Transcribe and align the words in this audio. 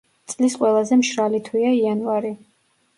წლის 0.31 0.55
ყველაზე 0.61 0.99
მშრალი 1.03 1.43
თვეა 1.51 1.77
იანვარი. 1.85 2.37